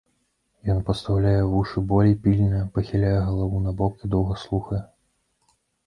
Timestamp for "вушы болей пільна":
1.51-2.65